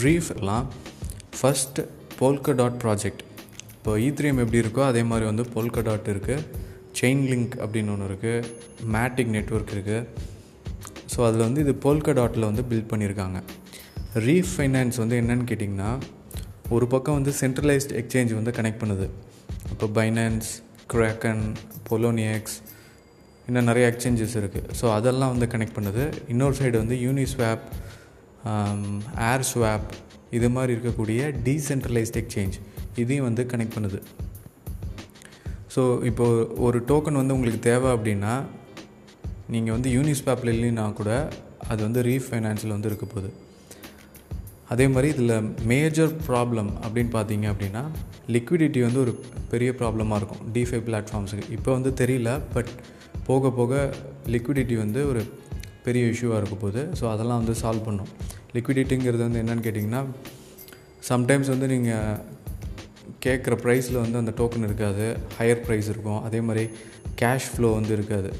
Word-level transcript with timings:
ரீஃப்லாம் 0.00 0.66
first 1.38 1.78
polka 2.18 2.52
dot 2.60 2.78
project 2.82 3.22
இப்போ 3.72 3.92
e 3.94 4.04
Ethereum 4.06 4.40
எப்படி 4.42 4.58
இருக்கோ 4.62 4.82
அதே 4.88 5.02
மாதிரி 5.10 5.24
வந்து 5.28 5.44
போல்கா 5.54 5.80
டாட் 5.88 6.08
இருக்குது 6.12 6.44
செயின் 6.98 7.22
லிங்க் 7.30 7.54
அப்படின்னு 7.62 7.92
ஒன்று 7.94 8.06
இருக்குது 8.10 8.48
மேட்டிக் 8.94 9.32
நெட்ஒர்க் 9.36 9.72
இருக்குது 9.76 10.06
ஸோ 11.12 11.18
அதில் 11.28 11.44
வந்து 11.46 11.62
இது 11.64 11.74
போல்கா 11.84 12.12
டாட்டில் 12.18 12.48
வந்து 12.50 12.64
பில்ட் 12.70 12.90
பண்ணியிருக்காங்க 12.92 13.38
ரீஃப் 14.26 14.52
ஃபைனான்ஸ் 14.54 15.00
வந்து 15.02 15.16
என்னன்னு 15.22 15.46
கேட்டிங்கன்னா 15.50 15.90
ஒரு 16.76 16.86
பக்கம் 16.92 17.18
வந்து 17.18 17.34
சென்ட்ரலைஸ்ட் 17.42 17.94
எக்ஸ்சேஞ்ச் 18.00 18.34
வந்து 18.40 18.52
கனெக்ட் 18.58 18.82
பண்ணுது. 18.82 19.06
இப்போ 19.72 19.86
பைனான்ஸ் 19.98 20.50
க்ராக்கன் 20.92 21.44
பொலோனியக்ஸ் 21.90 22.56
இன்னும் 23.48 23.68
நிறைய 23.70 23.86
எக்ஸ்சேஞ்சஸ் 23.92 24.36
இருக்குது 24.40 24.68
ஸோ 24.80 24.86
அதெல்லாம் 24.98 25.32
வந்து 25.34 25.48
கனெக்ட் 25.54 25.76
பண்ணுது. 25.78 26.04
இன்னொரு 26.32 26.56
சைடு 26.60 26.76
வந்து 26.82 26.98
யூனிஸ்வாப் 27.06 27.64
ஏர் 29.30 29.46
ஸ்வாப் 29.50 29.90
இது 30.38 30.48
மாதிரி 30.56 30.72
இருக்கக்கூடிய 30.76 31.20
டீசென்ட்ரலைஸ்ட் 31.46 32.18
எக்ஸ்சேஞ்ச் 32.20 32.56
இதையும் 33.02 33.26
வந்து 33.28 33.42
கனெக்ட் 33.52 33.76
பண்ணுது. 33.76 34.00
ஸோ 35.74 35.82
இப்போது 36.10 36.40
ஒரு 36.66 36.78
டோக்கன் 36.90 37.20
வந்து 37.20 37.34
உங்களுக்கு 37.36 37.60
தேவை 37.70 37.90
அப்படின்னா 37.96 38.34
நீங்கள் 39.54 39.74
வந்து 39.76 39.90
யூனிஸ்வாப்பில் 39.98 40.52
இல்லைன்னா 40.56 40.84
கூட 41.00 41.10
அது 41.70 41.80
வந்து 41.86 42.02
ரீஃபைனான்ஸில் 42.10 42.74
வந்து 42.74 42.90
இருக்க 42.90 43.06
போகுது. 43.06 43.30
அதே 44.72 44.84
மாதிரி 44.92 45.08
இதில் 45.14 45.48
மேஜர் 45.72 46.12
ப்ராப்ளம் 46.28 46.70
அப்படின்னு 46.84 47.12
பார்த்தீங்க 47.16 47.46
அப்படின்னா 47.52 47.82
லிக்விடிட்டி 48.36 48.80
வந்து 48.86 49.00
ஒரு 49.04 49.12
பெரிய 49.52 49.70
ப்ராப்ளமாக 49.80 50.18
இருக்கும். 50.20 50.42
டிஃபை 50.56 50.80
பிளாட்ஃபார்ம்ஸுக்கு 50.88 51.50
இப்போ 51.56 51.70
வந்து 51.78 51.90
தெரியல 52.02 52.30
பட் 52.54 52.70
போக 53.28 53.50
போக 53.58 53.72
லிக்விடிட்டி 54.34 54.76
வந்து 54.84 55.00
ஒரு 55.08 55.22
பெரிய 55.86 56.04
இஷ்யூவாக 56.12 56.40
இருக்க 56.42 56.56
போகுது. 56.64 56.82
ஸோ 56.98 57.04
அதெல்லாம் 57.14 57.40
வந்து 57.42 57.56
சால்வ் 57.62 57.86
பண்ணும். 57.88 58.10
லிக்விடிட்டிங்கிறது 58.56 59.22
வந்து 59.26 59.40
என்னென்னு 59.42 59.64
கேட்டிங்கன்னா 59.66 60.02
சம்டைம்ஸ் 61.10 61.50
வந்து 61.54 61.68
நீங்கள் 61.74 62.18
கேட்குற 63.26 63.54
ப்ரைஸில் 63.64 64.02
வந்து 64.04 64.18
அந்த 64.22 64.32
டோக்கன் 64.40 64.66
இருக்காது. 64.68 65.06
ஹையர் 65.38 65.62
ப்ரைஸ் 65.66 65.88
இருக்கும். 65.94 66.20
அதே 66.28 66.40
மாதிரி 66.48 66.64
கேஷ் 67.20 67.48
ஃப்ளோ 67.54 67.70
வந்து 67.78 67.92
இருக்காது. 67.98 68.30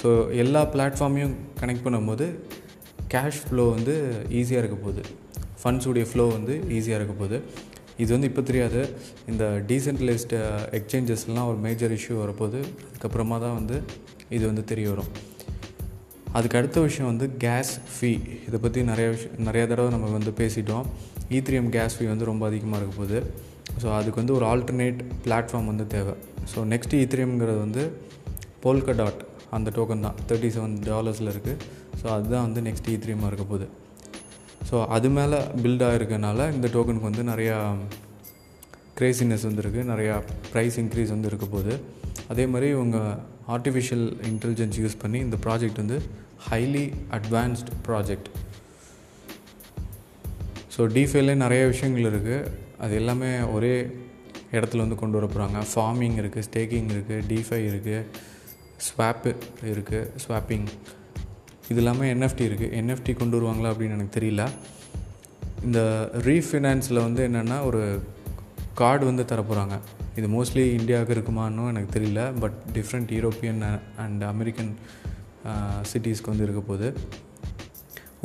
ஸோ 0.00 0.10
எல்லா 0.42 0.62
பிளாட்ஃபார்மையும் 0.74 1.34
கனெக்ட் 1.60 1.84
பண்ணும்போது 1.86 2.26
கேஷ் 3.14 3.42
ஃப்ளோ 3.46 3.64
வந்து 3.76 3.94
ஈஸியாக 4.40 4.62
இருக்க 4.62 4.76
போகுது. 4.84 5.02
ஃபண்ட்ஸுடைய 5.62 6.04
ஃப்ளோ 6.10 6.24
வந்து 6.36 6.54
ஈஸியாக 6.76 6.98
இருக்க 7.00 7.14
போகுது. 7.22 7.38
இது 8.02 8.10
வந்து 8.14 8.28
இப்போ 8.30 8.42
தெரியாது. 8.50 8.82
இந்த 9.30 9.44
டீசென்ட்ரலைஸ்டு 9.70 10.38
எக்ஸ்சேஞ்சஸ்லாம் 10.78 11.46
uh, 11.46 11.50
ஒரு 11.52 11.58
மேஜர் 11.66 11.94
இஷ்யூ 11.96 12.14
வரப்போகுது. 12.22 12.60
அதுக்கப்புறமா 12.86 13.38
தான் 13.44 13.56
வந்து 13.58 13.76
இது 14.36 14.44
வந்து 14.50 14.64
தெரிய 14.70 14.88
வரும். 14.92 15.10
அதுக்கு 16.38 16.58
அடுத்த 16.58 16.80
விஷயம் 16.88 17.08
வந்து 17.12 17.26
கேஸ் 17.44 17.72
ஃபீ 17.92 18.10
இதை 18.48 18.58
பற்றி 18.64 18.80
நிறைய 18.90 19.06
விஷயம் 19.14 19.46
நிறையா 19.48 19.64
தடவை 19.70 19.90
நம்ம 19.94 20.10
வந்து 20.16 20.32
பேசிட்டோம். 20.40 20.86
ஈத்ரியம் 21.36 21.70
கேஸ் 21.76 21.96
ஃபீ 21.98 22.06
வந்து 22.12 22.28
ரொம்ப 22.30 22.44
அதிகமாக 22.50 22.78
இருக்க 22.80 22.94
போகுது. 23.00 23.18
ஸோ 23.82 23.86
அதுக்கு 23.98 24.18
வந்து 24.22 24.34
ஒரு 24.38 24.46
ஆல்டர்னேட் 24.52 25.00
பிளாட்ஃபார்ம் 25.24 25.68
வந்து 25.72 25.86
தேவை. 25.94 26.14
ஸோ 26.52 26.58
நெக்ஸ்ட் 26.72 26.94
ஈத்ரியம் 27.02 27.36
வந்து 27.64 27.84
போல்கா 28.64 28.94
டாட் 29.00 29.20
அந்த 29.56 29.68
டோக்கன் 29.76 30.04
தான். 30.06 30.18
தேர்ட்டி 30.28 30.50
செவன் 30.56 30.74
டாலர்ஸில் 30.88 31.30
இருக்குது 31.34 31.56
ஸோ 32.00 32.06
அதுதான் 32.16 32.44
வந்து 32.46 32.60
நெக்ஸ்ட் 32.68 32.90
ஈத்ரியமாக 32.94 33.26
e 33.26 33.30
இருக்க 33.30 33.44
போகுது. 33.52 33.66
ஸோ 34.68 34.76
அது 34.96 35.08
மேலே 35.16 35.38
பில்ட் 35.62 35.84
ஆகிருக்கனால 35.88 36.46
இந்த 36.56 36.66
டோக்கனுக்கு 36.74 37.08
வந்து 37.10 37.24
நிறையா 37.32 37.56
க்ரேசினஸ் 38.98 39.46
வந்துருக்கு 39.48 39.82
நிறையா 39.92 40.14
ப்ரைஸ் 40.52 40.76
இன்க்ரீஸ் 40.82 41.12
வந்து 41.14 41.30
இருக்க 41.30 41.46
போகுது. 41.54 41.74
அதே 42.28 42.46
மாதிரி 42.46 42.70
இவங்க 42.70 42.98
ஆர்டிஃபிஷியல் 43.48 44.16
இன்டெலிஜென்ஸ் 44.22 44.80
யூஸ் 44.80 44.98
பண்ணி 44.98 45.18
இந்த 45.18 45.36
ப்ராஜெக்ட் 45.36 45.76
வந்து 45.76 45.98
ஹைலி 46.50 46.84
அட்வான்ஸ்ட் 47.10 47.70
ப்ராஜெக்ட் 47.88 48.28
ஸோ 50.76 50.86
டிஃபைலே 50.92 51.34
நிறைய 51.34 51.66
விஷயங்கள் 51.66 52.12
இருக்குது 52.12 52.50
அது 52.78 52.94
எல்லாமே 52.94 53.40
ஒரே 53.52 53.72
இடத்துல 54.52 54.76
வந்து 54.76 54.94
கொண்டு 54.94 55.18
வர 55.18 55.26
போகிறாங்க 55.26 55.64
ஃபார்மிங் 55.74 56.16
இருக்குது 56.16 56.40
ஸ்டேக்கிங் 56.40 56.88
இருக்குது 56.88 57.24
டிஃபை 57.28 57.60
இருக்குது 57.66 58.06
ஸ்வாப்பு 58.78 59.30
இருக்குது 59.62 60.10
ஸ்வாப்பிங் 60.26 60.68
இது 61.68 61.80
இல்லாமல் 61.80 62.06
என்எஃப்டி 62.06 62.44
இருக்குது 62.44 62.74
என்எஃப்டி 62.76 63.12
கொண்டு 63.12 63.40
வருவாங்களா 63.40 63.72
அப்படின்னு 63.72 63.96
எனக்கு 63.98 64.20
தெரியல. 64.20 64.44
இந்த 65.62 65.80
ரீஃபினான்ஸில் 66.14 67.02
வந்து 67.02 67.28
என்னென்னா 67.28 67.64
ஒரு 67.64 68.02
கார்டு 68.74 69.04
வந்து 69.04 69.22
தரப்போகிறாங்க 69.22 69.76
இது 70.18 70.26
மோஸ்ட்லி 70.34 70.64
இந்தியாவுக்கு 70.78 71.14
இருக்குமான்னு 71.16 71.64
எனக்கு 71.72 71.90
தெரியல 71.96 72.22
but 72.42 72.56
different 72.76 73.10
European 73.16 73.60
and 74.04 74.22
American 74.32 74.72
சிட்டிஸ்க்கு 75.90 76.32
வந்து 76.32 76.46
இருக்க 76.46 76.62
போது 76.62 76.88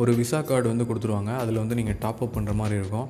ஒரு 0.02 0.12
விசா 0.20 0.40
கார்டு 0.42 0.68
வந்து 0.72 0.88
கொடுத்துருவாங்க 0.88 1.32
அதில் 1.42 1.62
வந்து 1.64 1.78
நீங்கள் 1.80 2.00
டாப் 2.00 2.22
அப் 2.24 2.36
பண்ணுற 2.38 2.54
மாதிரி 2.62 2.76
இருக்கும். 2.82 3.08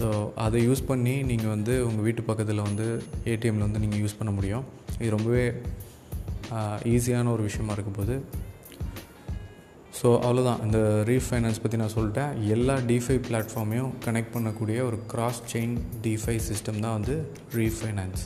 ஸோ 0.00 0.06
அதை 0.44 0.58
யூஸ் 0.68 0.82
பண்ணி 0.90 1.14
நீங்கள் 1.30 1.52
வந்து 1.54 1.74
உங்கள் 1.88 2.06
வீட்டு 2.06 2.22
பக்கத்தில் 2.22 2.66
வந்து 2.68 2.86
ஏடிஎம்மில் 3.32 3.66
வந்து 3.68 3.82
நீங்கள் 3.84 4.02
யூஸ் 4.02 4.18
பண்ண 4.20 4.32
முடியும். 4.38 4.64
இது 5.00 5.10
ரொம்பவே 5.16 5.44
uh, 6.56 6.76
ஈஸியான 6.94 7.30
ஒரு 7.36 7.42
விஷயமா 7.48 7.74
இருக்கும் 7.76 7.98
போது 8.00 8.16
ஸோ 10.06 10.18
அவ்வளோதான் 10.18 10.62
இந்த 10.64 11.02
ரீஃபைனான்ஸ் 11.06 11.60
பற்றி 11.62 11.76
நான் 11.76 11.94
சொல்லிட்டேன். 11.96 12.46
எல்லா 12.48 12.76
டிஃபை 12.76 13.20
பிளாட்ஃபார்மையும் 13.28 13.90
கனெக்ட் 14.04 14.32
பண்ணக்கூடிய 14.34 14.82
ஒரு 14.82 14.98
கிராஸ் 15.06 15.42
செயின் 15.52 15.78
டிஃபை 16.02 16.40
சிஸ்டம் 16.48 16.80
தான் 16.80 16.92
வந்து 16.92 17.30
ரீஃபைனான்ஸ் 17.54 18.22